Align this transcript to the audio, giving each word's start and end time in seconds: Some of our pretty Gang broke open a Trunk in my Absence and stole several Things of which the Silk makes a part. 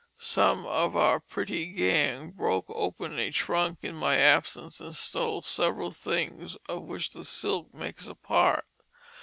Some 0.17 0.65
of 0.65 0.95
our 0.95 1.19
pretty 1.19 1.67
Gang 1.67 2.31
broke 2.31 2.65
open 2.69 3.19
a 3.19 3.29
Trunk 3.29 3.83
in 3.83 3.93
my 3.95 4.17
Absence 4.17 4.79
and 4.81 4.95
stole 4.95 5.43
several 5.43 5.91
Things 5.91 6.57
of 6.67 6.81
which 6.85 7.11
the 7.11 7.23
Silk 7.23 7.71
makes 7.75 8.07
a 8.07 8.15
part. 8.15 8.65